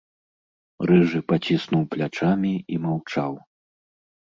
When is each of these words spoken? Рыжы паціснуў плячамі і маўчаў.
Рыжы 0.93 1.21
паціснуў 1.33 1.83
плячамі 1.95 2.53
і 2.59 2.75
маўчаў. 2.91 3.33